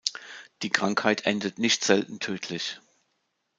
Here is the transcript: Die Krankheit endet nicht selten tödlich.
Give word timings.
Die 0.63 0.71
Krankheit 0.71 1.27
endet 1.27 1.59
nicht 1.59 1.83
selten 1.83 2.19
tödlich. 2.19 2.79